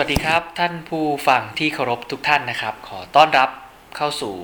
[0.00, 3.50] วัสดีครับท่านผู้ฟังที่เคารพทุกท่านนะครับ ขอต้อนรับ
[3.96, 4.34] เข้าสู่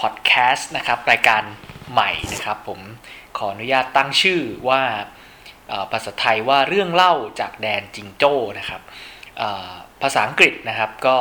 [0.00, 1.42] พอดแคสต์นะครับรายการ
[1.92, 2.80] ใหม่นะครับ ผม
[3.38, 4.82] ขออนุญาตตั้งชื่อว่า
[5.92, 8.82] ภาษาไทยว่าเรื่องเล่าจากแดนจิงโจ้นะครับ
[10.02, 11.16] ภาษาอังกฤษนะครับก็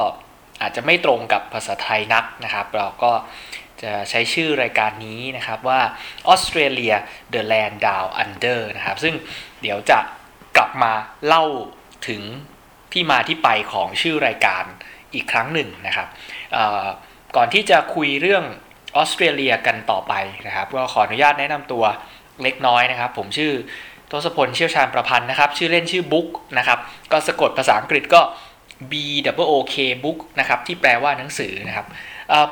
[0.62, 3.12] อาจจะไม่ตรงกับภาษาไทยนักนะครับ เราก็
[3.82, 5.82] จะใช้ชื่อรายการนี้นะครับว่า
[6.34, 6.96] Australia
[7.34, 9.16] The Land Down Under นะครับ ซึ่ง
[9.62, 10.00] เดี๋ยวจะ
[10.58, 10.94] กลับมา
[11.26, 11.44] เล่า
[12.10, 12.24] ถึง
[12.94, 14.64] ที่มาที่ไปของชื่อรายการ
[15.14, 16.08] อีกครั้งหนึ่งนะครับ
[17.36, 18.44] ก่อนที่จะคุยเรื่อง
[18.96, 20.14] ออสเตรเลียกันต่อไป
[20.48, 21.84] นะครับก็ขออนุญาตแนะนำตัว
[22.44, 23.52] เล็กน้อยนะครับ ผมชื่อ
[24.12, 26.80] ทศพลเชี่ยวชาญประพันธ์นะครับ ชื่อเล่นชื่อบุ๊กนะครับ
[27.12, 28.22] ก็สะกดภาษาอังกฤษก็
[28.92, 28.94] B
[29.44, 31.88] W O K book นะครับที่แปลว่าหนังสือนะครับ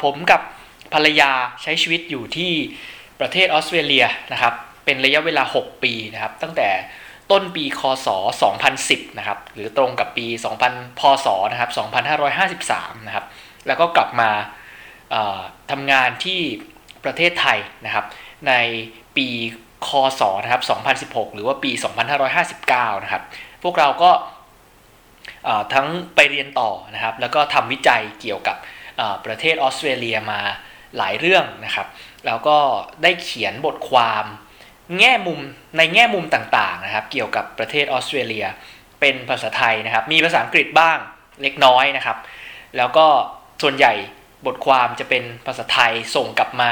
[0.03, 0.41] ผมกับ
[0.93, 1.31] ภรรยา
[1.63, 2.51] ใช้ชีวิตอยู่ที่
[3.19, 4.53] ประเทศออสเตรเลียนะครับ
[4.85, 6.69] เป็นระยะเวลา 6 ปีนะครับตั้งแต่
[7.31, 8.07] ต้นปีคศ
[8.63, 10.27] 2010 นะครับ หรือตรงกับปี
[10.63, 11.71] 2000 พศ นะครับ
[12.37, 13.25] 2553 นะครับ
[13.67, 14.29] แล้วก็กลับมา
[15.71, 16.39] ทำงานที่
[17.03, 18.05] ประเทศไทยนะครับ
[18.47, 18.53] ใน
[19.17, 19.27] ปี
[19.87, 20.59] คศ นะครั
[20.99, 21.71] บ 2016 หรือว่าปี
[22.37, 23.23] 2559 นะครับ
[23.63, 24.11] พวกเราก็
[25.73, 28.57] ทั้งไปเรียนต่อนะครับ แล้วก็ทำวิจัยเกี่ยวกับ
[29.25, 30.39] ประเทศออสเตรเลียมา
[30.97, 31.87] หลายเรื่องนะครับ
[32.25, 32.57] แล้วก็
[33.03, 34.25] ได้เขียนบทความ
[34.99, 35.39] แง่มุม
[35.77, 38.45] ในแง่มุมต่างๆนะครับ เกี่ยวกับประเทศออสเตรเลีย
[38.99, 40.97] เป็นภาษาไทยนะครับ มีภาษาอังกฤษบ้าง
[41.41, 42.17] เล็กน้อยนะครับ
[42.77, 43.07] แล้วก็
[43.61, 43.93] ส่วนใหญ่
[44.45, 46.71] บทความจะเป็นภาษาไทยส่งกลับมา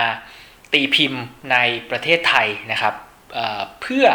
[0.74, 1.58] ตีพิมพ์ใน
[1.90, 2.94] ประเทศไทยนะครับ
[3.34, 4.06] เเพื่อ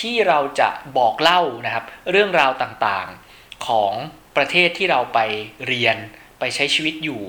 [0.00, 3.92] ที่เราจะบอกเล่านะครับ เรื่องราวต่างๆของ
[4.36, 5.18] ประเทศที่เราไป
[5.66, 5.96] เรียน
[6.38, 7.22] ไปใช้ชีวิตอยู่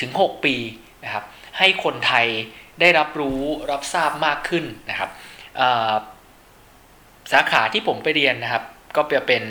[0.00, 0.56] ถึง 6 ปี
[1.04, 1.24] นะครับ
[1.58, 2.26] ให้คนไทย
[2.80, 5.10] ได้รับรู้รับทราบมากขึ้นนะครับ
[7.32, 8.64] สาขาที่ผมไปเรียนนะครับ
[8.96, 9.42] ก็จะเป็น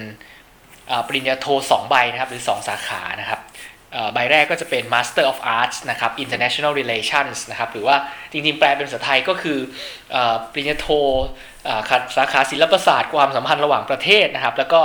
[0.88, 3.42] เอ่อปริญญาโท 2 ใบนะครับ หรือ 2 สาขานะครับ
[4.14, 7.96] ใบแรกก็จะเป็น Master of Arts นะครับ International Relations นะครับ หรือว่า
[8.32, 9.58] จริงๆ แปลเป็นภาษาไทยก็คือ
[10.16, 10.18] อ
[10.52, 10.88] ปริญญาโท
[12.18, 14.82] สาขาศิลปศาสตร์ความสัมพันธ์ระหว่างประเทศนะครับ แล้วก็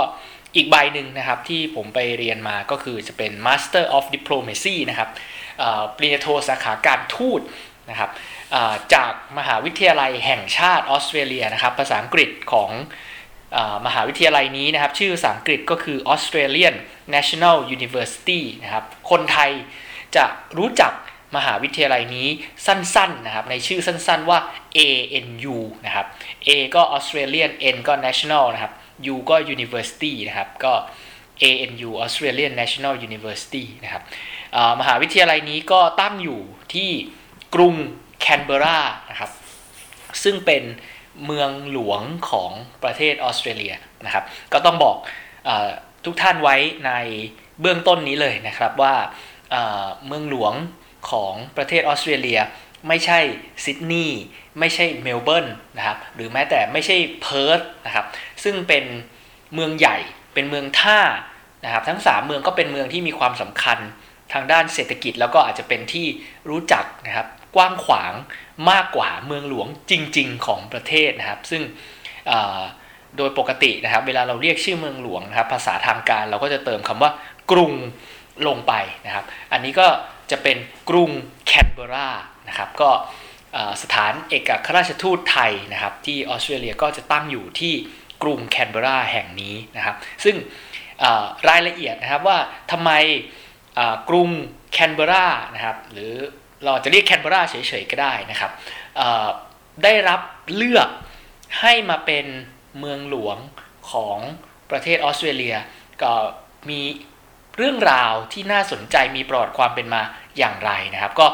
[0.55, 5.09] อีกใบหนึ่งนะครับที่ผมไปเรียนมาก็คือจะเป็น Master of Diplomacy นะครับ
[5.97, 7.41] ปริญญาโทสาขาการทูต
[7.89, 8.09] นะครับ
[8.93, 12.71] จากมหาวิทยาลัยแห่งชาติออสเตรเลียนะครับภาษาอังกฤษของ
[13.57, 16.75] อมหาวิทยาลัยนี้นะครับ ชื่อภาษาอังกฤษก็คือ Australian
[17.15, 19.51] National University นะครับ คนไทย
[20.15, 20.25] จะ
[20.57, 20.93] รู้จัก
[21.35, 22.27] มหาวิทยาลัยนี้
[22.65, 24.39] สั้นๆนะครับ ในชื่อสั้นๆว่า
[24.77, 26.07] ANU นะครับ
[26.47, 28.73] A ก็ Australian N ก็ National นะครับ
[29.13, 30.73] U ก็ University นะครับ ก็
[31.43, 34.03] ANU Australian National University นะครับ
[34.79, 36.39] มหาวิทยาลัยนี้ก็ตั้งอยู่
[36.73, 36.89] ที่
[37.55, 37.75] กรุง
[38.19, 39.31] แคนเบรานะครับ
[40.23, 40.63] ซึ่งเป็น
[41.25, 42.51] เมืองหลวงของ
[42.83, 43.73] ประเทศออสเตรเลีย
[44.05, 44.97] นะครับ ก็ต้องบอก
[45.47, 45.49] อ
[46.05, 46.55] ทุกท่านไว้
[46.85, 46.91] ใน
[47.61, 48.95] เบื้องต้นนี้เลยนะครับว่า
[50.07, 50.53] เมืองหลวง
[51.09, 52.39] ของประเทศออสเตรเลีย
[52.87, 53.19] ไม่ใช่
[53.63, 54.21] ซิดนีย์
[54.59, 58.05] ไม่ใช่เมลเบิร์นนะครับหรือแม้แต่ไม่ใช่เพิร์ธนะครับ
[58.43, 58.85] ซึ่งเป็น
[59.53, 59.97] เมืองใหญ่
[60.33, 60.99] เป็นเมืองท่า
[61.63, 63.79] นะครับทั้ง 3 เมืองก็เป็นเมืองที่มีความสำคัญ
[64.33, 66.05] ทางด้านเศรษฐกิจแล้วก็อาจจะเป็นที่
[66.49, 68.13] รู้จักนะครับ กว้างขวาง
[68.71, 71.61] มากกว่าเมืองหลวงจริง ๆ ของประเทศนะครับ ซึ่ง
[73.17, 77.11] โดยปกตินะครับ เวลาเราเรียกชื่อเมืองหลวงนะครับ ภาษาทางการเราก็จะเติมคำว่า
[77.51, 77.73] กรุง
[78.47, 78.73] ลงไป
[79.05, 79.87] นะครับ อันนี้ก็
[80.31, 80.57] จะเป็น
[80.89, 81.09] กรุง
[81.47, 82.09] แคนเบรา
[82.47, 82.89] นะครับ ก็
[83.83, 87.73] สถานเอกอัครราชทูตไทยนะครับ ที่ออสเตรเลียก็จะตั้งอยู่ที่
[88.23, 90.35] กรุงแคนเบราแห่งนี้นะครับ ซึ่ง
[91.49, 92.37] รายละเอียดนะครับว่า
[92.71, 92.91] ทำไม
[94.09, 94.29] กรุง
[94.71, 96.13] แคนเบรานะครับ หรือ
[96.63, 98.51] เราจะเรียกแคนเบราเฉยๆก็ได้นะครับ
[99.83, 100.21] ได้รับ
[100.55, 100.89] เลือก
[101.59, 102.25] ให้มาเป็น
[102.79, 103.37] เมืองหลวง
[103.91, 104.17] ของ
[104.71, 105.55] ประเทศออสเตรเลีย
[106.01, 106.13] ก็
[106.69, 106.81] มี
[107.57, 110.01] เรื่องราวที่น่าสนใจมีประวัติความเป็นมา
[110.37, 111.27] อย่างไรนะครับ ก็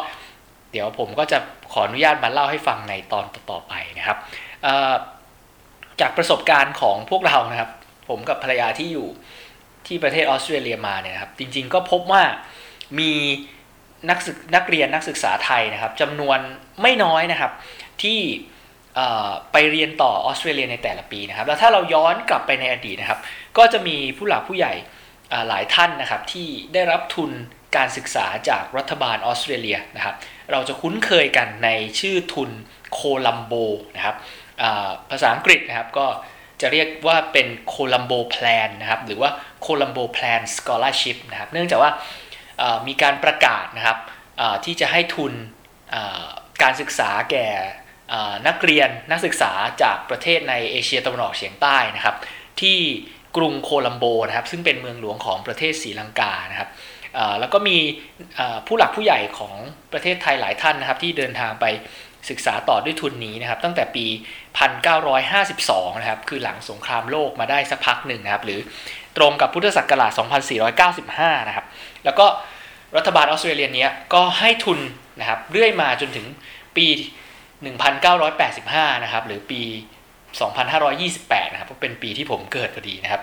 [0.71, 1.37] เดี๋ยวผมก็จะ
[1.71, 4.17] ขออนุญาตมาเล่าให้ฟังในตอนต่อๆไปนะครับ
[6.01, 7.71] จากประสบการณ์ของพวกเรานะครับ
[8.09, 9.07] ผมกับภรรยาที่อยู่
[9.87, 12.23] ที่ประเทศออสเตรเลียมาเนี่ยครับ จริงๆก็พบว่า
[12.99, 13.11] มี
[14.09, 16.39] นักศึกนักเรียนนักศึกษาไทยนะครับจำนวน
[16.81, 17.51] ไม่น้อยนะครับ
[18.03, 18.19] ที่
[19.51, 23.19] ไปเรียนต่อออสเตรเลียในแต่ละปีนะครับ แล้วถ้าเราย้อนกลับไปในอดีตนะครับ
[23.57, 24.73] ก็จะมีผู้หลักผู้ใหญ่
[25.47, 27.31] หลายท่านนะครับที่ได้รับทุน
[27.75, 30.15] การศึกษาจากรัฐบาลออสเตรเลียนะครับ
[30.51, 31.69] เราจะคุ้นเคยกันใน
[31.99, 32.49] ชื่อทุน
[32.93, 33.53] โคลัมโบ
[33.95, 34.15] นะครับ
[35.09, 36.07] ภาษาอังกฤษนะครับก็
[36.61, 39.29] จะเรียกว่าเป็น Colombo Plan นะครับหรือว่า
[39.61, 41.91] โคลัมโบแพลนสกอ l าชิพนะครับเนื่องจากว่า
[42.87, 43.97] มีการประกาศนะครับ
[44.65, 45.33] ที่จะให้ทุน
[46.63, 47.47] การศึกษาแก่
[48.47, 49.51] นักเรียนนักศึกษา
[49.83, 52.15] จากประเทศในเอเชียตะวันออกเฉียงใต้นะครับ
[52.61, 52.77] ที่
[53.37, 56.69] กรุงโคลัมโบนะครับ ซึ่งเป็นเมืองหลวงของประเทศศรีลังกานะครับ
[57.39, 57.77] แล้วก็มี
[58.67, 59.55] ผู้หลักผู้ใหญ่ของ
[59.93, 61.65] ประเทศไทยหลายท่านนะครับ ที่เดินทางไป
[62.29, 64.05] ศึกษาต่อด้วยทุนนี้นะครับ ตั้งแต่ปี
[65.03, 68.59] 1952 นะครับ คือหลังสงครามโลกมาได้สักพักหนึ่งนะครับ หรือ
[69.17, 70.11] ตรงกับพุทธศักราช
[70.79, 71.65] 2495 นะครับ
[72.05, 72.25] แล้วก็
[72.97, 74.79] รัฐบาลออสเตรเลียเนี้ยก็ให้ทุน
[75.19, 76.25] นะครับเรื่อยมาจนถึง
[76.75, 76.87] ปี
[77.75, 79.61] 1985 นะครับหรือปี
[80.57, 83.21] 2528 นะครับเป็นปีที่ผมเกิดพอดีนะครับ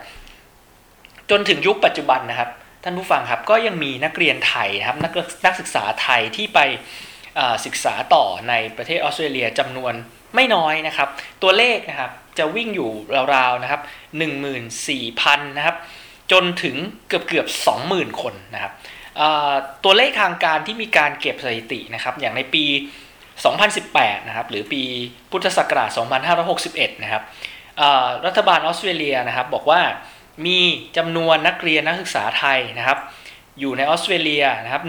[1.30, 2.50] จนถึงยุคปัจจุบันนะครับ
[2.84, 5.12] ท่านผู้ฟังครับก็ยังมีนักเรียนไทยนะครับนัก
[5.46, 6.60] นักศึกษาไทยที่ไป
[7.66, 9.92] ศึกษาต่อในประเทศออสเตรเลียจำนวน
[10.34, 11.08] ไม่น้อยนะครับ
[11.42, 12.90] ตัวเลขนะครับจะวิ่งอยู่
[13.34, 13.80] ราวๆนะครับ
[14.68, 15.76] 14,000 นะครับ
[16.32, 16.76] จนถึง
[17.08, 17.46] เกือบเกือบ
[17.84, 18.72] 20,000 คนนะครับ
[19.84, 22.64] ตัวเลขทางการที่มีการเก็บสถิตินะครับ อย่างในปี
[23.46, 24.82] 2018 นะครับ หรือปี
[25.30, 25.90] พุทธศักราช
[26.46, 27.22] 2561 นะครับ
[28.26, 29.80] รัฐบาลออสเตรเลียนะครับ บอกว่า
[30.46, 30.58] มี
[30.96, 32.98] จำนวนนักเรียนนักศึกษาไทยนะครับ
[33.60, 34.82] อยู่ในออสเตรเลียนะครับ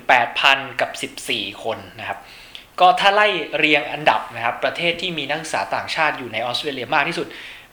[0.00, 0.90] 18,000 กับ
[1.26, 2.18] 14 คนนะครับ
[2.80, 3.28] ก็ถ้าไล่
[3.58, 7.26] เรียงอันดับนะครับ ประเทศที่มีนักศึกษาต่างชาติอยู่ในออสเตรเลียมากที่สุด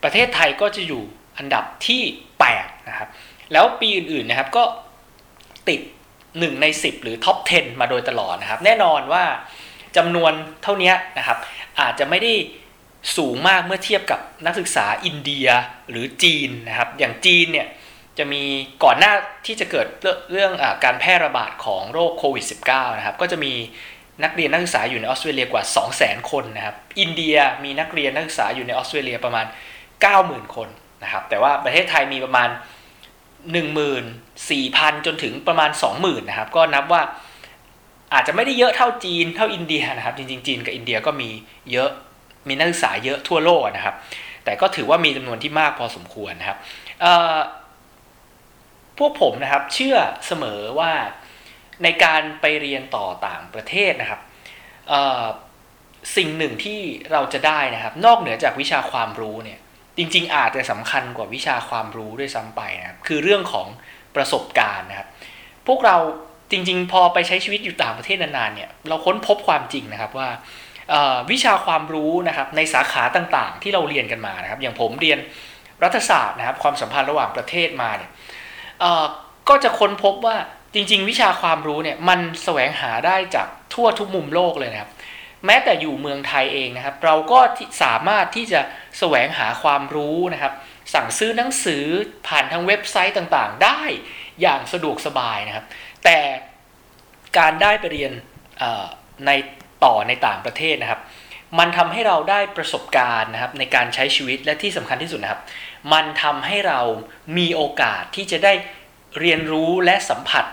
[0.03, 1.03] ประเทศไทยก็จะอยู่
[1.37, 2.01] อันดับที่
[2.45, 3.09] 8 นะครับ
[3.51, 4.63] แล้วปีอื่นๆนะครับก็
[5.69, 5.81] ติด
[6.21, 9.23] 1 ใน 10 หรือท็อป 10 มาโดยตลอดนะครับ แน่นอนว่า
[9.97, 10.33] จำนวน
[10.63, 11.37] เท่านี้นะครับ
[11.79, 12.33] อาจจะไม่ได้
[13.17, 15.47] สูงมากเมื่อเทียบกับนักศึกษาอินเดีย
[15.89, 17.67] หรือจีนนะครับ อย่างจีนเนี่ย
[18.17, 18.43] จะมี
[18.83, 19.13] ก่อนหน้า
[19.45, 19.87] ที่จะเกิด
[20.31, 23.53] เรื่องอการแพร่ระบาดของโรคโควิด -19 นะครับ ก็จะมี
[24.23, 25.63] นักเรียนนักศึกษาอยู่ในออสเตรเลียกว่า
[25.97, 29.45] 200,000 คนนะครับ อินเดียมีนักเรียนนักศึกษาอยู่ในออสเตรเลียประมาณ
[30.01, 30.69] 90,000 คน
[31.03, 32.49] นะครับ แต่ว่าประเทศไทยมีประมาณ
[33.53, 37.01] 14,000 จนถึงประมาณ 20,000นะครับ ก็นับว่า
[38.13, 41.29] อาจจะไม่ได้เยอะเท่าจีนเท่าอินเดียนะครับ จริงๆจีนกับอินเดียก็มี
[41.71, 41.89] เยอะ
[42.47, 43.95] มีนักศึกษาเยอะทั่วโลกนะครับ
[44.45, 46.57] แต่ก็ถือว่ามีจำนวนที่มากพอสมควรนะครับ
[48.97, 50.91] พวกผมนะครับเชื่อเสมอว่า
[51.83, 54.21] ในการไปเรียนต่อต่างประเทศนะครับ
[56.17, 56.79] สิ่งหนึ่งที่
[57.11, 59.59] เราจะได้นะครับ นอกเหนือจากวิชาความรู้เนี่ย
[59.97, 63.67] จริง ๆ อาจจะสำคัญกว่าวิชาความรู้ด้วยซ้ำไปนะครับคือเรื่องของ
[64.15, 65.07] ประสบการณ์นะครับ
[65.67, 65.97] พวกเรา
[66.51, 70.29] จริง ๆ พอไปใช้ชีวิตอยู่ต่างประเทศนานๆเนี่ยเราค้นพบความจริงนะครับว่า
[71.31, 75.19] วิชาความรู้นะครับในสาขาต่างๆ ที่เราเรียนกันมานะครับ อย่างผมเรียน
[75.83, 78.11] รัฐศาสตร์นะครับความสัมพันธ์ระหว่างประเทศมาเนี่ย
[79.49, 80.37] ก็จะค้นพบว่า
[80.73, 84.91] จริง ๆ วิชาความรู้เนี่ยมันแสวงหาได้จากทั่วทุกมุมโลกเลยนะครับ
[85.45, 87.39] แม้แต่อยู่เมืองไทยเองนะครับ เราก็
[87.83, 88.61] สามารถที่จะ
[88.99, 90.53] แสวงหาความรู้นะครับ
[90.93, 91.85] สั่งซื้อหนังสือ
[92.27, 93.81] ผ่านทางเว็บไซต์ต่างๆ ได้
[94.41, 95.65] อย่างสะดวกสบายนะครับ
[96.03, 96.19] แต่
[97.37, 98.11] การได้ไปเรียน
[99.25, 99.31] ใน
[99.83, 101.01] ต่อในต่างประเทศนะครับ
[101.59, 105.41] มันทำให้เราได้ประสบการณ์นะครับในการใช้ชีวิตและที่สำคัญที่สุดนะครับ
[105.93, 106.81] มันทำให้เรา
[107.37, 108.53] มีโอกาสที่จะได้
[109.19, 110.45] เรียนรู้และสัมผัส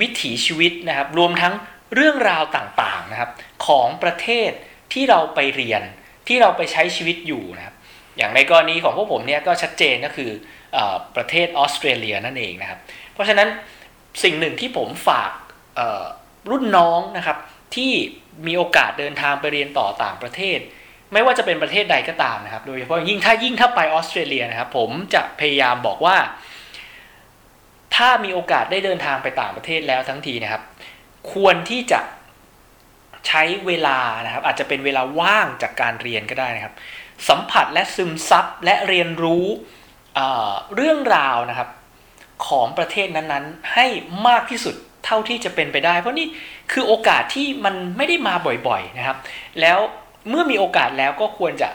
[0.00, 1.54] วิถีชีวิตนะครับ รวมทั้ง
[1.94, 3.30] เรื่องราวต่างๆนะครับ
[3.66, 4.50] ของประเทศ
[4.92, 5.82] ที่เราไปเรียน
[6.28, 7.74] ที่เราไปใช้ชีวิตอยู่นะครับ
[8.16, 10.30] อย่างในกรณีของพวกผมเนี่ยก็ชัดเจนก็คือ
[10.76, 10.78] อ
[11.16, 12.78] ประเทศออสเตรเลียนั่นเองนะครับ
[13.12, 13.48] เพราะฉะนั้น
[14.24, 15.30] สิ่งหนึ่งที่ผมฝาก
[16.50, 17.38] รุ่นน้องนะครับ
[17.74, 17.92] ที่
[18.46, 20.58] มีโอกาสเดินทางไปเรียนต่อต่างประเทศ
[21.12, 26.16] ไม่ว่าจะเป็นประเทศใดก็ตามนะครับ โดยเฉพาะยิ่งถ้ายิ่งถ้าไปออสเตรเลียนะครับ ผมจะพยายามบอกว่า
[27.96, 30.62] ถ้ามีโอกาสได้เดินทางไปต่างประเทศแล้วทั้งทีนะครับ
[31.32, 32.00] ควรที่จะ
[33.26, 36.74] ใช้เวลานะครับ อาจจะเป็นเวลาว่างจากการเรียนก็ได้นะครับ
[37.28, 39.44] สัมผัสและซึมซับและเรียนรู้
[40.14, 41.68] เเรื่องราวนะครับ
[42.46, 43.86] ของประเทศนั้นๆ ให้
[44.28, 46.26] มากที่สุดเท่าที่จะเป็นไปได้ เพราะนี่
[46.72, 48.34] คือโอกาสที่มันไม่ได้มา
[48.68, 49.16] บ่อยๆนะครับ
[49.60, 49.78] แล้ว
[50.28, 51.68] เมื่อมีโอกาสแล้วก็ควรจะ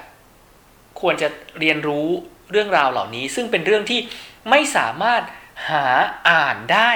[1.01, 1.27] ควรจะ
[1.59, 2.07] เรียนรู้
[2.51, 3.99] เรื่องราวเหล่านี้ ซึ่งเป็นเรื่องที่
[4.49, 5.21] ไม่สามารถ
[5.69, 5.85] หา
[6.29, 6.91] อ่านได้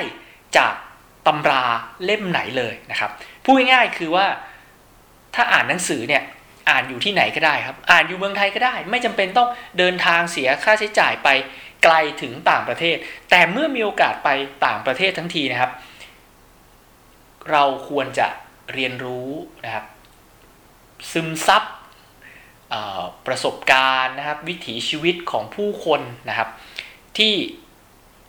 [0.57, 0.73] จาก
[1.27, 1.63] ตำรา
[2.05, 3.11] เล่มไหนเลยนะครับ
[3.43, 4.25] พูดง่ายๆคือว่า
[5.35, 6.23] ถ้าอ่านหนังสือเนี่ย
[6.69, 11.29] อ่านอยู่ที่ไหนก็ได้ครับ อ่านอยู่เมืองไทยก็ได้ ไม่จำเป็นต้องเดินทางเสียค่าใช้จ่ายไป
[11.83, 12.97] ไกลถึงต่างประเทศ
[13.29, 14.29] แต่เมื่อมีโอกาสไป
[14.65, 15.71] ต่างประเทศทั้งทีนะครับ
[17.51, 18.27] เราควรจะ
[18.73, 19.29] เรียนรู้
[19.65, 19.85] นะครับ
[21.11, 21.63] ซึมซับ
[23.27, 26.49] ประสบการณ์นะครับ วิถีชีวิตของผู้คนนะครับ
[27.17, 27.33] ที่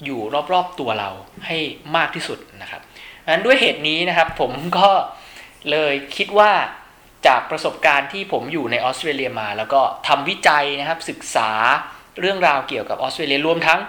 [0.04, 0.20] อยู่
[0.52, 1.10] รอบๆตัวเรา
[1.46, 1.56] ให้
[1.96, 2.82] มากที่สุดนะครับ
[3.28, 4.90] นั้นด้วยเหตุนี้นะครับผมก็
[5.70, 6.52] เลยคิดว่า
[7.26, 11.50] จากประสบการณ์ที่ผมอยู่ในออสเตรเลียมา แล้วก็ทำวิจัยนะครับศึกษา
[12.20, 13.80] เรื่องราวเกี่ยวกับออสเตรเลียรวมทั้ง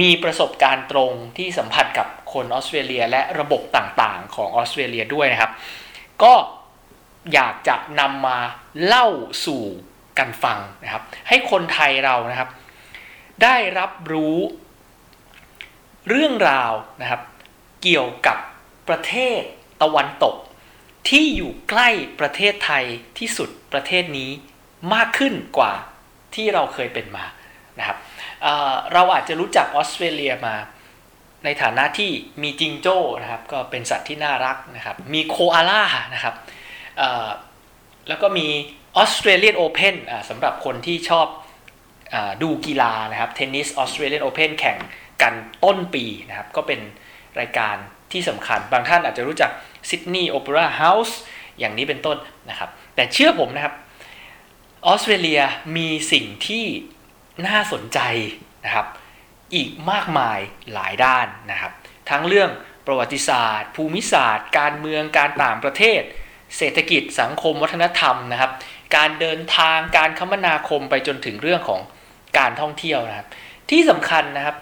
[0.00, 5.50] มีประสบการณ์ตรงที่สัมผัสกับคนออสเตรเลีย และระบบต่างๆ ของออสเตรเลียด้วยนะครับ
[6.22, 6.34] ก็
[7.32, 8.38] อยากจะนำมา
[8.86, 9.06] เล่า
[9.44, 9.64] สู่
[10.18, 12.48] กันฟังนะครับ ให้คนไทยเรานะครับ
[13.42, 14.36] ได้รับรู้
[16.08, 17.20] เรื่องราวนะครับ
[17.82, 18.38] เกี่ยวกับ
[18.88, 19.40] ประเทศ
[19.82, 20.36] ตะวันตก
[21.08, 21.88] ที่อยู่ใกล้
[22.20, 22.84] ประเทศไทย
[23.18, 24.30] ที่สุดประเทศนี้
[24.94, 25.72] มากขึ้นกว่า
[26.34, 27.24] ที่เราเคยเป็นมา
[27.78, 27.98] นะครับ
[28.42, 30.54] เเราอาจจะรู้จักออสเตรเลียมา
[31.44, 32.10] ในฐานะที่
[32.42, 35.82] มีจิงโจ้นะครับ ก็เป็นสัตว์ที่น่ารักนะครับ มีโคอาล่า
[36.14, 36.34] นะครับ
[38.08, 38.46] แล้วก็มี
[38.96, 39.96] ออสเตรเลียนโอเพน
[40.28, 41.26] สำหรับคนที่ชอบ
[42.14, 44.78] อดูกีฬานะครับเทนนิสออสเตรเลียนโอเพนแข่ง
[45.22, 46.80] กันต้นปีนะครับ ก็เป็น
[47.40, 47.76] รายการ
[48.14, 49.50] ที่สำคัญ บางท่านอาจจะรู้จัก
[49.88, 51.18] ซิดนีย์โอเปร่าเฮาส์
[51.58, 52.16] อย่างนี้เป็นต้น
[52.50, 53.74] นะครับ แต่เชื่อผมนะครับ
[54.86, 55.40] ออสเตรเลีย
[55.76, 56.64] มีสิ่งที่
[57.46, 58.00] น่าสนใจ
[58.64, 58.86] นะครับ
[59.54, 60.38] อีกมากมาย
[60.72, 61.72] หลายด้านนะครับ
[62.10, 62.50] ทั้งเรื่อง
[62.86, 66.00] ประวัติศาสตร์ ภูมิศาสตร์ การเมืองการต่างประเทศ
[66.56, 68.50] เศรษฐกิจสังคมวัฒนธรรมนะครับ
[68.96, 71.80] การเดินทางการคมนาคมไปจนถึงเรื่องของ
[72.38, 73.28] การท่องเที่ยวนะครับ
[73.70, 74.56] ที่สำคัญนะครับ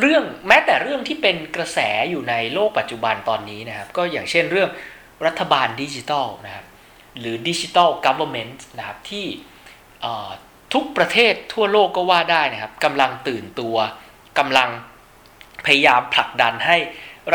[0.00, 1.78] เรื่องแม้แต่เรื่องที่เป็นกระแส
[2.10, 4.70] อยู่ในโลกปัจจุบันตอนนี้นะครับ ก็อย่างเช่นเรื่อง
[5.26, 6.66] รัฐบาลดิจิทัลนะครับ
[7.18, 9.26] หรือ digital government นะครับที่
[10.74, 13.76] ทุกประเทศทั่วโลกก็ว่าได้นะครับกำลังตื่นตัว
[14.38, 14.68] กำลัง
[15.66, 16.76] พยายามผลักดันให้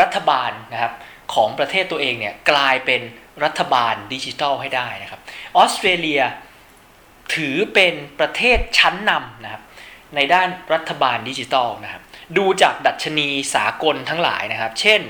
[0.00, 0.92] รัฐบาลนะครับ
[1.34, 3.00] ของประเทศตัวเองเนี่ยกลายเป็น
[3.44, 5.20] รัฐบาลดิจิทัลให้ได้นะครับ
[5.56, 6.22] ออสเตรเลีย
[7.34, 9.62] ถือเป็นประเทศชั้นนำนะครับ
[10.14, 12.02] ในด้านรัฐบาลดิจิทัลนะครับ
[12.36, 15.00] ดูจากดัชนีสากลทั้งหลายนะครับ เช่น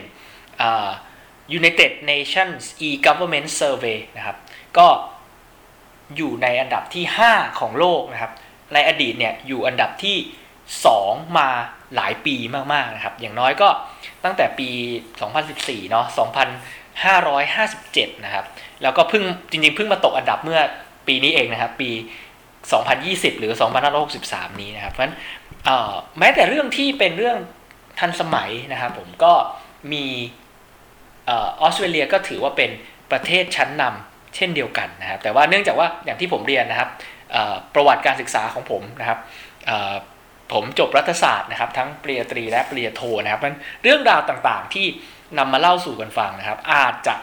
[1.58, 4.36] United Nations e-Government Survey นะครับ
[4.78, 4.88] ก็
[6.16, 8.32] อยู่ในอันดับที่ 5 ของโลกนะครับ
[8.74, 10.16] ในอดีตเนี่ยอยู่อันดับที่
[10.76, 11.48] 2 มา
[11.96, 12.36] หลายปี
[12.72, 13.68] มากๆนะครับ อย่างน้อยก็
[14.24, 14.68] ตั้งแต่ปี
[15.30, 16.06] 2014 เนาะ
[17.34, 18.44] 2557 นะครับ
[18.82, 20.60] แล้วก็เพิ่งจริงๆเพิ่งมาตกอันดับเมื่อ
[21.06, 21.90] ปีนี้เองนะครับ ปี
[22.74, 23.52] 2020 หรือ
[24.06, 25.16] 2563 นี้นะครับ เพราะฉะนั้น
[26.18, 27.38] แม้แต่เรื่องที่เป็นเรื่อง
[27.98, 29.32] ทันสมัยนะครับผมก็
[29.92, 30.04] มี
[31.26, 31.28] อ
[31.60, 32.70] อสเตรเลียก็ถือว่าเป็น
[33.10, 36.88] ประเทศชั้นนำเช่นเดียวกันนะครับ แต่ว่าเนื่องจากว่าอย่างที่ผมเรียนนะครับ
[37.74, 39.18] ประวัติการศึกษาของผมนะครับ
[40.52, 44.86] ผมจบรัฐศาสตร์นะครับ ทั้งปริญญาตรีและปริญญาโทนะครับมันเรื่องราวต่างๆที่
[45.38, 47.16] นำมาเล่าสู่กันฟังนะครับ อาจจะ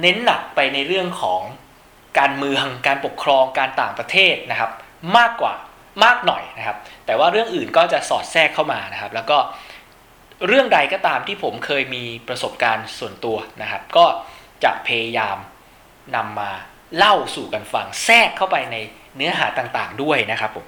[0.00, 1.42] เน้นหนักไปในเรื่องของ
[2.18, 4.70] การเมืองการปกครองการต่างประเทศนะครับ
[5.16, 5.54] มากกว่า
[6.04, 6.76] มากหน่อยนะครับ
[7.06, 9.38] แต่ว่าเรื่องอื่นก็จะสอดแทรกเข้ามานะครับ แล้วก็
[10.46, 14.06] เรื่องใดก็ตามที่ผมเคยมีประสบการณ์ส่วนตัวนะครับ ก็
[14.64, 15.36] จะพยายาม
[16.16, 16.50] นำมา
[16.96, 18.76] เล่าสู่กันฟังแทรกเข้าไปใน
[19.16, 20.66] เนื้อหาต่างๆด้วยนะครับผม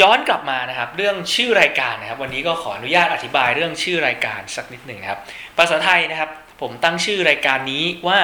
[0.00, 5.20] ย้อนกลับมานะครับ เรื่องชื่อรายการนะครับ วันนี้ก็ขออนุญาตอธิบายเรื่องชื่อรายการสักนิดหนึ่งครับ
[5.58, 8.18] ภาษาไทยนะครับ ผมตั้งชื่อรายการนี้ว่า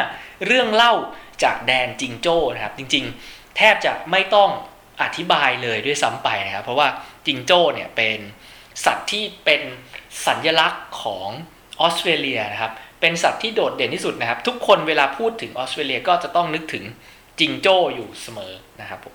[0.46, 0.94] เรื่องเล่า
[1.44, 4.50] จากแดนจิงโจ้นะครับ จริงๆ แทบจะไม่ต้อง
[5.02, 6.88] อธิบายเลยด้วยซ้ำไปนะครับ เพราะว่า
[7.26, 8.18] จิงโจ้เนี่ยเป็น
[8.84, 9.62] สัตว์ที่เป็น
[10.26, 11.28] สัญญลักษณ์ของ
[11.80, 16.84] ออสเตรเลียนะครับ เป็นสัตว์ที่โดดเด่นที่สุดนะครับ ทุกคนเวลาพูดถึงออสเตรเลียก็จะต้องนึกถึง
[17.40, 19.14] จิงโจ้อยู่เสมอนะครับผม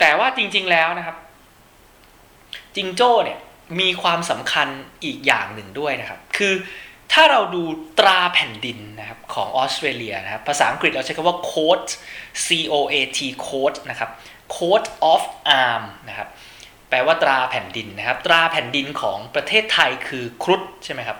[0.00, 1.16] แต่ว่าจริงๆแล้วนะครับ
[2.76, 3.38] จิงโจ้เนี่ย
[3.80, 4.68] มีความสำคัญ
[5.04, 6.54] อีกอย่างหนึ่งด้วยนะครับ คือ
[7.12, 7.62] ถ้าเราดู
[7.98, 11.86] ตราแผ่นดินนะครับของออสเตรเลียนะครับภาษาอังกฤษเราใช้คำว่า coat
[12.44, 14.10] c o a t coat นะครับ
[14.56, 15.22] coat of
[15.62, 16.28] arm นะครับ
[16.88, 21.18] แปลว่าตราแผ่นดินนะครับ ตราแผ่นดินของประเทศไทยคือครุฑใช่ไหมครับ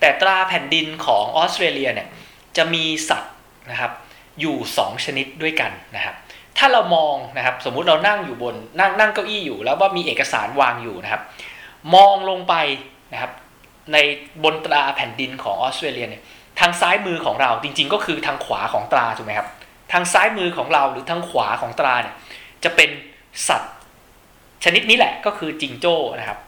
[0.00, 2.08] แต่ตราแผ่นดินของออสเตรเลียเนี่ย
[2.56, 3.34] จะมีสัตว์
[3.70, 3.92] นะครับ
[4.40, 6.14] อยู่ 2 ชนิดด้วยกันนะครับ
[6.58, 11.22] ถ้าเรามองนะครับสมมุติเรานั่งอยู่บนนั่งนั่งเก้าอี้อยู่ แล้วว่ามีเอกสารวางอยู่นะครับ
[11.94, 12.54] มองลงไป
[13.12, 13.32] นะครับ
[13.92, 13.96] ใน
[14.44, 16.22] บนตราแผ่นดินของออสเตรเลียเนี่ย
[16.60, 19.48] ทางซ้ายมือของเราจริงๆ ก็คือทางขวาของตราถูกไหมครับ
[19.92, 22.14] ทางซ้ายมือของเราหรือทางขวาของตราเนี่ย
[22.64, 22.90] จะเป็น
[23.48, 23.74] สัตว์
[24.64, 26.38] ชนิดนี้แหละก็คือจิงโจ้นะครับ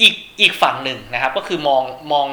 [0.00, 1.82] อีกอีกฝั่งหนึ่งนะครับก็คือมอง
[2.12, 2.26] มอง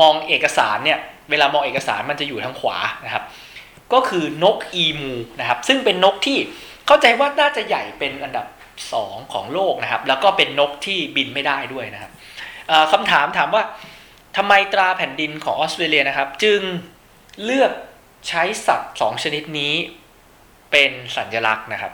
[0.00, 0.98] มองเอกสารเนี่ย
[1.30, 3.24] เวลามองเอกสารมันจะอยู่ทางขวานะครับ
[3.92, 6.36] ก็คือนกอีมูนะครับซึ่งเป็นนกที่
[6.86, 8.46] เข้าใจว่าน่าจะใหญ่เป็นอันดับ
[8.84, 12.12] 2 ของโลกนะครับ แล้วก็เป็นนกที่บินไม่ได้ด้วยนะครับ
[12.92, 13.62] คำถามถามว่า
[14.36, 16.60] ทำไมตราแผ่นดินของออสเตรเลียนะครับ จึง
[17.44, 17.72] เลือก
[18.28, 19.74] ใช้สัตว์ 2 ชนิดนี้
[20.70, 21.92] เป็นสัญลักษณ์นะครับ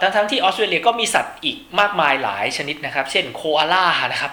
[0.00, 4.32] ทั้งทั้งที่ออสเตรเลียก็มีสัตว์อีกมากมายหลายชนิดนะครับ เช่นโคอาล่านะครับ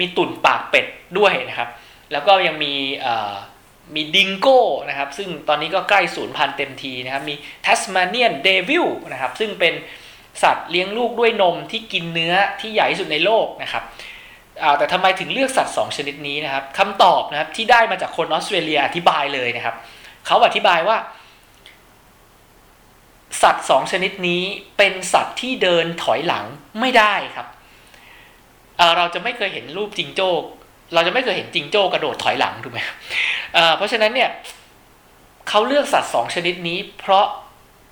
[0.00, 0.86] มีตุ่นปากเป็ด
[1.18, 1.68] ด้วยนะครับ
[2.12, 2.72] แล้วก็ยังมี
[3.94, 7.34] มีดิงโก้นะครับ ซึ่งตอนนี้ก็ใกล้สูญพันธุ์เต็มทีนะครับ มี
[7.66, 9.74] Tasmanian devil นะครับ ซึ่งเป็น
[10.42, 13.84] สัตว์เลี้ยงลูกด้วยนมที่กินเนื้อที่ใหญ่ที่สุดในโลกนะครับ
[14.78, 19.74] แต่ทำไมถึงเลือกสัตว์ 2 ชนิดนี้นะครับคำตอบนะครับที่ได้มาจากคนออสเตรเลียอธิบายเลยนะครับ
[20.26, 20.96] เขาอธิบายว่า
[23.42, 24.42] สัตว์สองชนิดนี้
[24.76, 26.44] เป็นสัตว์ที่เดินถอยหลัง
[26.80, 27.46] ไม่ได้ครับ
[28.78, 30.30] เเราจะไม่เคยเห็นรูปจิงโจ้
[30.94, 32.80] เราจะไม่เคยเห็นจิงโจ้กระโดดถอยหลังถูกไหม
[33.54, 34.30] เเพราะฉะนั้นเนี่ย
[35.48, 37.26] เขาเลือกสัตว์สองชนิดนี้ เพราะ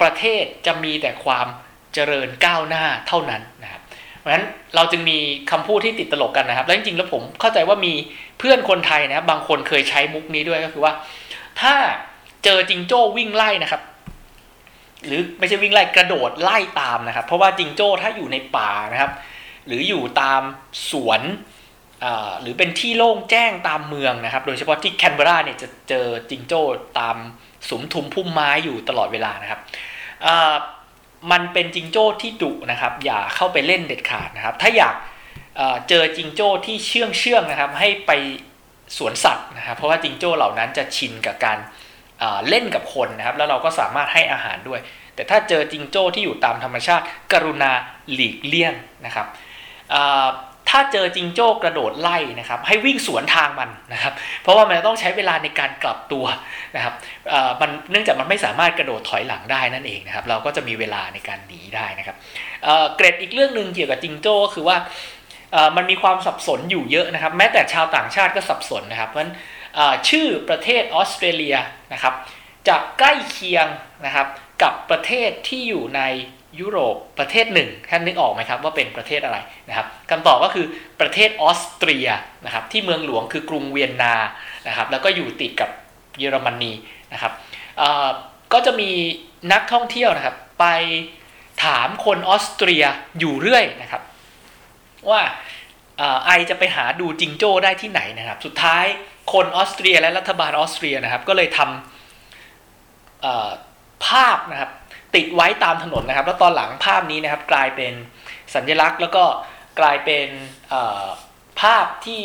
[0.00, 1.46] ประเทศจะมีแต่ความ
[1.94, 3.80] เจริญก้าวหน้าเท่านั้นนะครับ
[4.18, 5.18] เพราะฉะนั้นเราจึงมี
[5.50, 7.92] คำพูดที่ติดตลกกันนะครับ แล้วจริงๆแล้วผมเข้าใจว่ามี
[8.38, 10.92] เพื่อนคนไทยนะครับบางคนเคยใช้มุกนี้ด้วยก็คือว่า
[11.60, 11.74] ถ้า
[12.44, 13.82] เจอจิงโจ้วิ่งไล่นะครับ
[15.06, 19.12] หรือไม่ใช่วิ่งไล่กระโดดไล่ตามนะครับ เพราะว่าจิงโจ้ถ้าอยู่ในป่านะครับ
[19.66, 20.42] หรืออยู่ตาม
[20.90, 21.22] สวน
[22.42, 26.62] หรือเป็นที่โล่งแจ้งตามเมืองนะครับ โดยเฉพาะที่แคนเบราเนี่ยจะเจอจิงโจ้
[27.00, 27.16] ตาม
[27.70, 29.60] สมทุมพุ่มไม้อยู่ตลอดเวลานะครับ
[31.32, 34.94] มันเป็นจิงโจ้ที่ดุนะครับ อย่าเข้าไปเล่นเด็ดขาดนะครับ ถ้าอยาก
[35.88, 38.12] เจอจิงโจ้ที่เชื่องเชื่องนะครับ ให้ไป
[38.98, 41.58] สวนสัตว์นะครับ เพราะว่าจิงโจ้เหล่านั้นจะชินกับการ
[42.48, 44.80] เล่นกับคนนะครับ แล้วเราก็สามารถให้อาหารด้วย
[45.14, 47.72] แต่ถ้าเจอจิงโจ้ที่อยู่ตามธรรมชาติ กรุณา
[48.12, 48.74] หลีกเลี่ยง
[49.06, 49.26] นะครับ
[50.68, 56.24] ถ้าเจอจิงโจ้กระโดดไล่นะครับให้วิ่งสวนทางมันนะครับ เพราะว่ามันต้องใช้เวลาในการกลับตัว
[56.76, 56.94] นะครับ
[57.60, 62.16] มันเนื่องจากมันไม่สามารถกระโดดถอยหลังได้นั่นเองนะครับ เราก็จะมีเวลาในการหนีได้นะครับ
[62.96, 64.76] เกรดอีกเรื่องหนึ่งเกี่ยวกับจิงโจ้ก็คือว่า
[65.76, 69.32] มันมีความสับสนอยู่เยอะนะครับ แม้แต่ชาวต่างชาติก็สับสนนะครับเพราะฉะนั้น
[70.08, 71.56] ชื่อประเทศออสเตรเลีย
[71.92, 72.14] นะครับ
[72.68, 73.66] จะใกล้เคียง
[74.06, 74.26] นะครับ
[74.62, 76.02] กับประเทศที่อยู่ใน
[76.60, 79.38] ยุโรปประเทศหนึ่งท่านนึกออกไหมครับว่าเป็นประเทศอะไร
[79.68, 80.66] นะครับคำตอบก็คือ
[81.00, 82.08] ประเทศออสเตรีย
[82.44, 84.14] นะครับที่เมืองหลวงคือกรุงเวียนนา
[84.68, 85.70] นะครับแล้วก็อยู่ติดกับ
[86.18, 86.72] เยอรมนี
[87.12, 87.32] นะครับ
[88.52, 88.90] ก็จะมี
[89.52, 90.66] นักท่องเที่ยวนะครับ ไป
[91.64, 92.84] ถามคนออสเตรีย
[93.18, 94.02] อยู่เรื่อยนะครับ
[95.10, 95.20] ว่า
[96.26, 98.84] ไอจะไปหาดูจิงโจ้ได้ที่ไหนนะครับ สุดท้าย
[99.32, 104.70] คนออสเตรียและรัฐบาลออสเตรียนะครับ ก็เลยทำภาพนะครับ
[105.14, 107.92] ติดไว้ตามถนนนะครับ แล้วตอนหลังภาพนี้นะครับกลายเป็น
[108.54, 109.24] สัญลักษณ์ แล้วก็
[109.80, 110.28] กลายเป็น
[111.60, 112.22] ภาพที่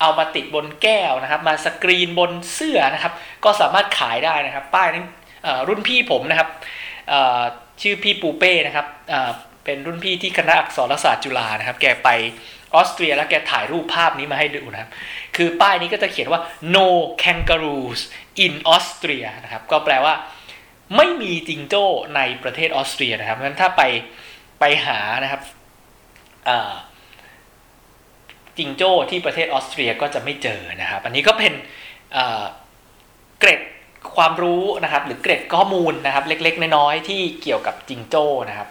[0.00, 3.12] เอามาติดบนแก้วนะครับ มาสกรีนบนเสื้อนะครับ
[3.44, 5.02] ก็สามารถขายได้นะครับ ป้ายนี้
[5.68, 6.48] รุ่นพี่ผมนะครับ
[7.82, 8.86] ชื่อพี่ปูเป้นะครับ
[9.64, 12.08] เป็นรุ่นพี่ที่คณะอักษรศาสตร์จุฬานะครับ แกไป
[12.74, 14.90] ออสเตรียแล้วแกถ่ายรูปภาพนี้มาให้ดูนะครับ
[15.36, 16.40] คือป้ายนี้ก็จะเขียนว่า
[16.74, 16.86] no
[17.22, 18.00] kangaroos
[18.44, 20.14] in Austria นะครับ ก็แปลว่า
[20.96, 21.84] ไม่มีจิงโจ้
[22.16, 23.82] ในประเทศออสเตรียนะครับงั้นถ้าไป
[24.60, 25.42] ไปหานะครับ
[28.58, 31.52] จิงโจ้ที่ประเทศออสเตรียก็จะไม่เจอนะครับ อันนี้ก็เป็น
[33.40, 33.62] เกร็ด
[34.16, 38.68] ความรู้นะครับหรือเกร็ดข้อมูลนะครับเล็กๆน้อยๆที่เกี่ยวกับจิงโจ้นะครับ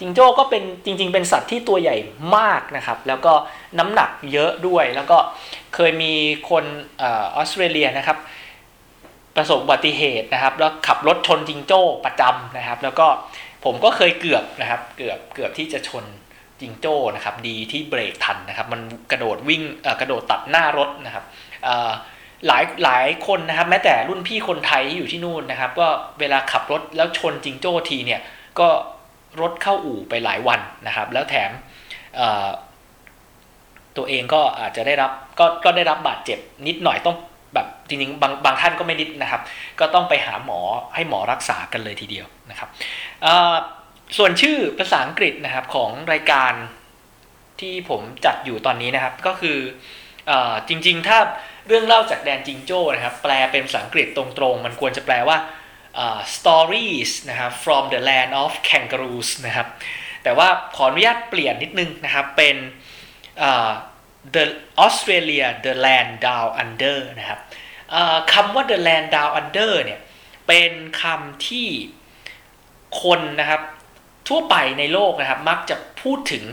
[0.00, 1.96] จิงโจ้ก็เป็นจริง ๆ เป็นสัตว์ที่ตัวใหญ่
[2.36, 3.32] มากนะครับ แล้วก็
[3.78, 5.18] น้ำหนักเยอะด้วย แล้วก็
[5.74, 6.12] เคยมี
[6.50, 6.64] คน
[7.04, 7.06] อ
[7.36, 8.18] อสเตรเลียนะครับ
[9.36, 13.06] ประสบอุบัติเหตุนะครับ แล้วขับรถชนจิงโจ้ประจำนะครับ แล้วก็
[13.64, 16.04] ผมก็เคยเกือบนะครับ เกือบเกือบที่จะชน
[16.60, 19.62] จิงโจ้นะครับ ดีที่เบรกทันนะครับ มันกระโดดวิ่ง
[20.00, 21.24] กระโดดตัดหน้ารถนะครับ
[22.46, 25.88] หลายหลายคนนะครับ แม้แต่รุ่นพี่คนไทยที่อยู่ที่นู่นนะครับ ก็
[26.20, 28.20] เวลาขับรถแล้วชนจิงโจ้ทีเนี่ย
[28.60, 28.68] ก็
[29.40, 31.50] รถเข้าอู่ไปหลายวันนะครับ แล้วแถม
[33.96, 37.16] ตัวเองก็อาจจะได้รับก็ก็ได้รับบาดเจ็บนิดหน่อยต้อง
[37.54, 39.42] แบบจริงๆบางบางท่านก็ไม่นิดนะครับ
[39.80, 40.60] ก็ต้องไปหาหมอ
[40.94, 42.68] ให้หมอรักษากันเลยทีเดียวนะครับ
[44.16, 46.52] ส่วนชื่อภาษาอังกฤษนะครับของรายการ
[47.60, 49.58] ที่ผมจัดอยู่ตอนนี้นะครับก็คือ
[50.30, 50.32] อ
[50.68, 51.18] จริงๆ ถ้า
[51.68, 55.36] เรื่องเล่าจากแดนจิงโจ้นะครับแปลเป็นภาษาอังกฤษตรงๆ มันควรจะแปลว่า
[56.36, 59.66] stories นะครับ from the land of kangaroos นะครับ
[60.22, 62.56] แต่ว่าขออนุญาตเปลี่ยนนิดนึงนะครับเป็น
[64.34, 64.44] the
[64.84, 67.40] Australia the land down under นะครับ
[68.32, 70.00] คำว่า the land down under เนี่ย
[70.46, 71.68] เป็นคำที่
[73.02, 73.62] คนนะครับ
[74.28, 76.44] ทั่วไปในโลกนะครับมักจะพูดถึง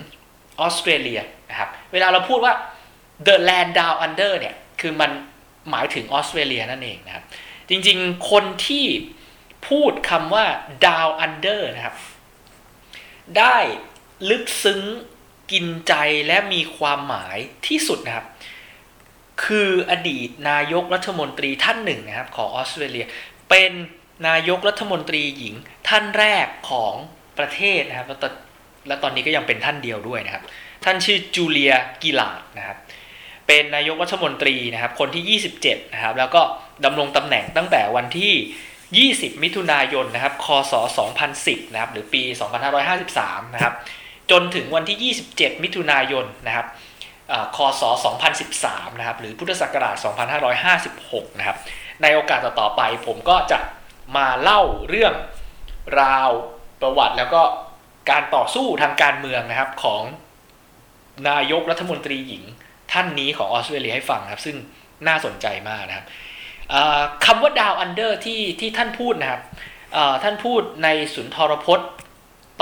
[0.60, 2.54] ออสเตรเลียนะครับเวลาเราพูดว่า
[3.28, 5.12] the land down under เนี่ยคือมัน
[5.72, 7.24] หมายถึงออสเตรเลียนั่นเองนะครับ
[7.70, 8.86] จริงๆคนที่
[9.68, 10.46] พูดคำว่า
[10.88, 11.96] down under นะครับ
[13.38, 13.58] ได้
[14.30, 14.82] ลึกซึ้ง
[15.52, 15.94] กินใจ
[16.28, 17.38] และมีความหมาย
[17.68, 18.28] ที่สุดนะครับ
[19.46, 23.06] คืออดีตนายกรัฐมนตรีท่านหนึ่งนะครับของออสเตรเลีย
[23.50, 23.72] เป็น
[24.28, 25.56] นายกรัฐมนตรีหญิง
[25.90, 26.94] ท่านแรกของ
[27.40, 28.08] ประเทศนะครับ
[28.88, 30.44] และตอนนี้ก็ยังเป็นท่านเดียวด้วยนะครับ
[30.86, 32.78] ท่านชื่อจูเลียกิลาดนะครับ
[33.48, 36.42] เป็นนายกรัฐมนตรีนะครับคนที่ 27 นะครับ แล้วก็
[36.86, 40.74] ดำรงตำแหน่งตั้งแต่วันที่ 20 มิถุนายนนะครับ คศ
[41.24, 42.22] 2010 นะครับ หรือปี
[42.88, 43.76] 2553 นะครับ
[44.32, 46.68] จนถึงวันที่ 27 มิถุนายนนะครับ
[47.56, 47.84] คศ
[48.42, 49.96] 2013 นะครับ หรือพุทธศักราช
[50.68, 51.58] 2556 นะครับ
[52.02, 53.60] ในโอกาสต่อๆไปผมก็จะ
[54.18, 55.14] มาเล่าเรื่อง
[56.02, 56.30] ราว
[56.82, 57.42] ประวัติแล้วก็
[58.10, 60.04] การต่อสู้ทางการเมืองนะครับของ
[61.30, 62.44] นายกรัฐมนตรีหญิง
[62.92, 64.58] ท่านนี้ของออสเตรเลียให้ฟังครับ ซึ่ง
[65.08, 66.06] น่าสนใจมากนะครับ
[67.26, 69.42] คำว่า Down Under ที่ที่ท่านพูดนะครับ
[70.24, 71.90] ท่านพูดในสุนทรพจน์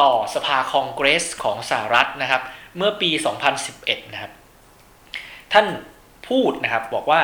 [0.02, 2.42] ต่อสภาคองเกรสของสหรัฐนะครับ
[2.78, 3.10] เมื่อปี
[3.62, 4.32] 2011 นะครับ
[5.54, 5.66] ท่าน
[6.30, 7.22] พูดนะครับบอกว่า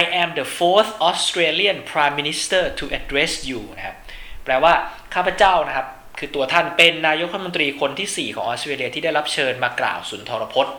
[0.00, 3.96] I am the fourth Australian Prime Minister to address you นะครับ
[4.44, 4.72] แปลว่า
[5.14, 5.86] ข้าพเจ้านะครับ
[6.18, 10.74] คือตัวท่านเป็นนายกรัฐมนตรีคนที่ 4 ของออสเตรเลียที่ได้รับเชิญมากล่าวสุนทรพจน์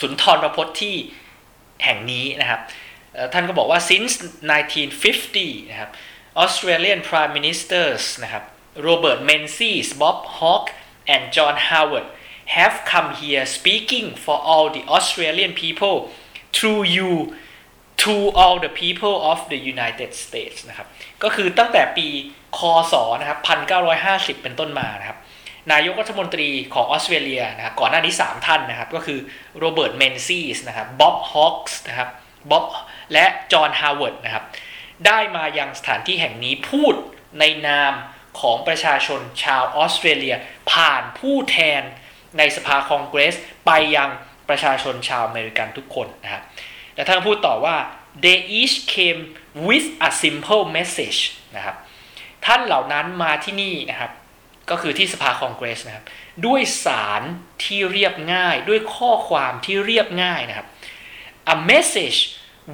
[0.00, 0.94] สุนทรพจน์ที่
[1.84, 2.60] แห่งนี้นะครับ
[3.32, 4.12] ท่านก็บอกว่า since
[4.92, 5.90] 1950 นะครับ
[6.42, 8.44] Australian Prime Ministers นะครับ
[8.76, 10.70] Robert Menzies Bob Hawke
[11.12, 12.06] and John Howard
[12.56, 15.96] have come here speaking for all the Australian people
[16.52, 17.34] through you
[17.96, 20.86] to all the people of the United States นะครับ
[21.22, 22.06] ก็คือตั้งแต่ปี
[22.58, 22.60] ค
[22.92, 23.38] ศนะครับ
[23.90, 25.18] 1950 เป็นต้นมานะครับ
[25.72, 29.18] นายกรัฐมนตรีของออสเตรเลียนะครับ ก่อนหน้านี้ 3 ท่านนะครับ ก็คือ
[29.58, 32.08] โรเบิร์ต เมนซีสนะครับ บ๊อบ ฮอคส์นะครับ
[32.50, 32.64] บ๊อบ
[33.12, 34.44] และจอห์น ฮาวเวิร์ดนะครับ
[35.06, 36.94] ได้มายังสถานที่แห่งนี้พูด
[37.38, 37.92] ในนาม
[38.40, 40.36] ของประชาชนชาวออสเตรเลีย
[40.72, 41.82] ผ่านผู้แทน
[42.38, 43.34] ในสภาคองเกรส
[43.66, 44.10] ไปยัง
[44.48, 46.42] ประชาชนชาวอเมริกันทุกคนนะครับ
[46.94, 47.76] และท่านพูดต่อว่า
[48.24, 49.20] they each came
[49.68, 51.20] with a simple message
[51.56, 51.76] นะครับ
[52.46, 54.12] ท่านเหล่านั้นมาที่นี่นะครับ
[54.70, 56.04] ก็คือที่สภาคองเกรสนะครับ
[56.46, 57.22] ด้วยสาร
[57.64, 60.66] ที่เรียบง่ายด้วยข้อความที่เรียบง่ายนะครับ
[61.54, 62.18] a message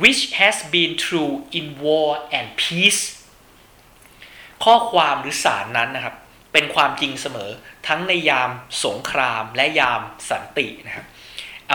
[0.03, 3.03] which has been true in war and peace
[4.65, 6.15] ข้อความหรือสารนั้นนะครับ
[6.53, 7.51] เป็นความจริงเสมอ
[7.89, 8.51] ทั้งในยาม
[8.85, 11.07] สงครามและยามสันตินะครับ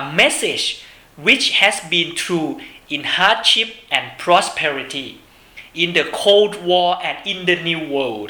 [0.02, 0.66] a message
[1.26, 2.50] which has been true
[2.96, 5.08] in hardship and prosperity
[5.82, 8.30] in the Cold War and in the New World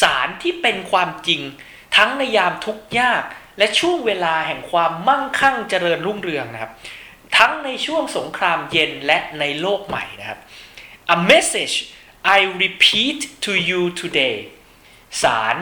[0.00, 1.40] สารที่เป็นความจริง
[1.96, 3.22] ทั้งในยามทุกยาก
[3.58, 6.72] และช่วงเวลาแห่งความมั่งคั่งเจริญรุ่งเรืองนะครับ
[7.38, 10.38] ทั้งในช่วงสงครามเย็นและในโลกใหม่นะครับ
[11.14, 11.76] A message
[12.36, 14.36] I repeat to you today
[15.22, 15.56] สาร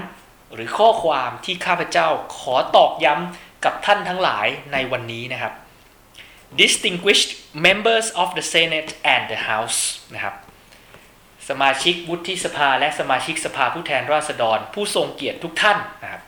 [0.54, 5.52] หรือข้อความที่ข้าพเจ้าขอตอกย้ำกับท่านทั้งหลายในวันนี้นะครับ
[6.62, 7.30] distinguished
[7.66, 9.80] members of the Senate and the House
[10.14, 10.34] นะครับ
[11.48, 16.22] สมาชิกวุฒิสภาและสมาชิกสภาผู้แทนราษฎร ผู้ทรงเกียรติทุกท่านนะครับ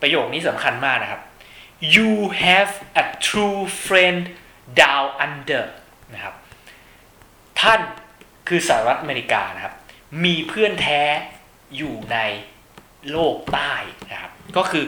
[0.00, 1.20] ประโยคนี้สำคัญมากนะครับ
[1.94, 2.10] you
[2.46, 4.22] have a true friend
[4.82, 5.64] down under
[6.14, 6.34] นะครับ
[7.60, 7.80] ท่าน
[8.50, 9.74] คือสหรัฐอเมริกานะครับ
[10.24, 11.02] มีเพื่อนแท้
[11.76, 12.18] อยู่ใน
[13.10, 13.72] โลกใต้
[14.12, 14.84] นะครับ ก็คือ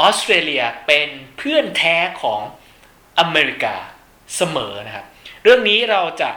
[0.00, 2.40] ออสเตรเลียเป็นเพื่อนแท้ของ
[3.20, 3.74] อเมริกา
[4.36, 5.06] เสมอนะครับ
[5.42, 6.30] เรื่องนี้เราจะ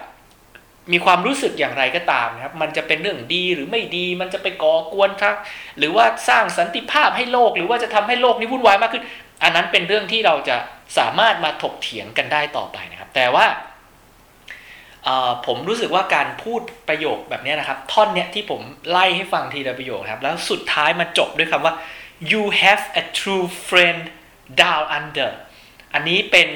[0.91, 5.35] มีความรู้สึกอย่างไรก็ตามนะครับ มันจะเป็นเรื่องดีหรือไม่ดี มันจะไปก่อกวนครับ
[5.77, 9.03] หรือว่าสร้างสันติภาพให้โลก หรือว่าจะทำให้โลกนี้วุ่นวายมากขึ้น
[9.43, 10.57] อันนั้นเป็นเรื่องที่เราจะ
[10.97, 13.45] สามารถมาถกเถียงกันได้ต่อไปนะครับ แต่ว่า
[15.45, 21.73] ผมรู้สึกว่าการพูดประโยคแบบนี้นะครับ ท่อนเนี้ยที่ผมไล่ให้ฟังทีละประโยคครับ แล้วสุดท้ายมาจบด้วยคำว่า
[22.31, 24.01] you have a true friend
[24.61, 25.31] down under
[25.93, 26.49] อันนี้เป็น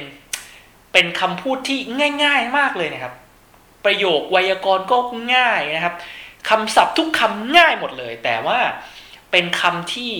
[0.93, 1.79] เป็นคำพูดที่
[2.23, 3.13] ง่าย ๆมากเลยนะครับ
[3.85, 4.97] ประโยคไวยากรณ์ก็
[5.35, 5.95] ง่ายนะครับ
[6.49, 8.59] คำศัพท์ทุกคำง่ายหมดเลย แต่ว่า
[9.31, 10.11] เป็นคำที่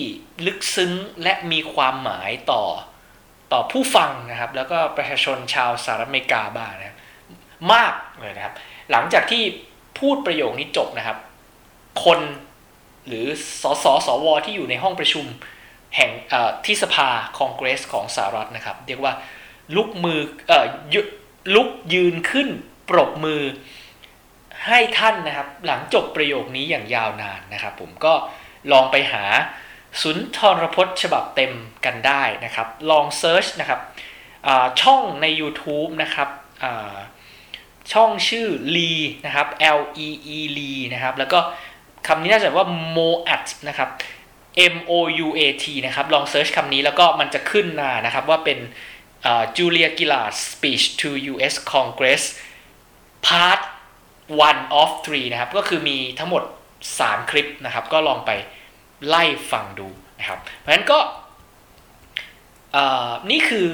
[0.46, 2.64] ลึกซึ้งและมีความหมายต่อ
[3.52, 6.97] ต่อผู้ฟังนะครับ แล้วก็ประชาชนชาวสหรัฐอเมริกาบ้างนะครับ
[7.72, 8.54] มากเลยนะครับ
[8.90, 9.42] หลังจากที่
[9.98, 11.18] พูดประโยคนี้จบนะครับ
[12.04, 12.20] คน
[13.06, 13.26] หรือ
[13.62, 15.26] สสสวที่อยู่ในห้องประชุม
[15.96, 16.10] แห่ง
[16.66, 19.12] ที่สภาคองเกรสของสหรัฐนะครับ เรียกว่า
[19.76, 20.52] ลุกมืออ
[21.54, 22.48] ลุกยืนขึ้น
[22.88, 23.42] ปรบมือ
[24.66, 28.14] ให้ท่านนะครับ หลังจบประโยคนี้อย่างยาวนานนะครับ ผมก็
[28.72, 29.24] ลองไปหา
[30.02, 31.52] สุนทรพจน์ฉบับเต็ม
[31.84, 33.80] กันได้นะครับ ลอง search นะครับ
[34.80, 36.28] ช่องใน YouTube นะครับ
[37.92, 39.46] ช่องชื่อ Lee นะครับ
[39.78, 41.38] L E E Lee นะครับ แล้วก็
[42.06, 43.88] คำนี้น่าจะว่า Mouat นะครับ
[44.74, 44.92] M O
[45.26, 48.58] U A T นะครับ ลอง search คำนี้แล้วก็มันจะขึ้นมานะครับว่าเป็น
[49.56, 51.54] Julia Gillard speech to U.S.
[51.72, 52.22] Congress
[53.26, 53.60] part
[54.48, 56.42] one of three นะครับ ก็คือมีทั้งหมด
[56.86, 58.30] 3 คลิปนะครับ ก็ลองไป
[59.06, 60.98] ไล่ฟังดูนะครับ เพราะฉะนั้นก็
[63.30, 63.68] นี่คือ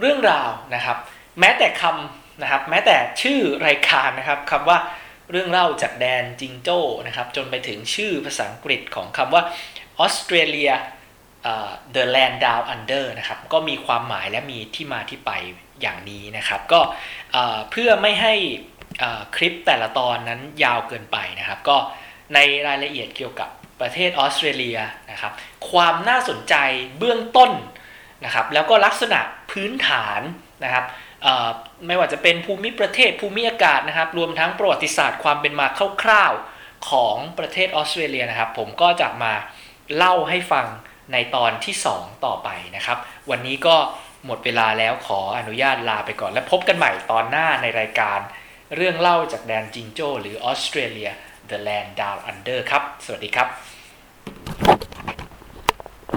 [0.00, 0.96] เรื่องราวนะครับ
[1.40, 4.78] แม้แต่คำ นะครับ แม้แต่ชื่อรายการนะครับคำว่า
[5.30, 9.42] เรื่องเล่าจากแดนจิงโจ้นะครับ จนไปถึงชื่อภาษาอังกฤษของคำว่า
[9.98, 10.72] ออสเตรเลีย
[11.94, 15.30] The Land Down Under นะครับ ก็มีความหมายและมีที่มาที่ไป
[15.80, 16.80] อย่างนี้นะครับ ก็
[17.70, 18.34] เพื่อไม่ให้
[19.36, 21.76] คลิปแต่ละตอนนั้นยาวเกินไปนะครับ ก็
[22.34, 23.48] ในรายละเอียดเกี่ยวกับ
[23.80, 24.78] ประเทศออสเตรเลีย
[25.10, 25.32] นะครับ
[25.70, 26.54] ความน่าสนใจ
[26.98, 27.50] เบื้องต้น
[28.24, 30.20] นะครับ แล้วก็ลักษณะพื้นฐาน
[30.64, 30.84] นะครับ
[31.86, 35.66] ไม่ว่าจะเป็นภูมิประเทศภูมิอากาศนะครับ รวมทั้งประวัติศาสตร์ความเป็นมา
[36.02, 39.32] คร่าวๆของประเทศออสเตรเลียนะครับ ผมก็จะมา
[39.96, 40.66] เล่าให้ฟัง
[41.12, 42.98] ในตอนที่ 2 ต่อไปนะครับ
[43.30, 43.76] วันนี้ก็
[44.26, 48.18] หมดเวลาแล้วขออนุญาตลาไปก่อน และพบกันใหม่ตอนหน้าในรายการ
[48.76, 51.10] เรื่องเล่าจากแดนจิงโจ้หรือออสเตรเลีย
[51.50, 53.48] The Land Down Under ครับ สวัสดีครับ